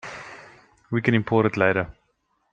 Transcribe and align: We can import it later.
We 0.89 1.03
can 1.03 1.13
import 1.13 1.45
it 1.45 1.57
later. 1.57 1.95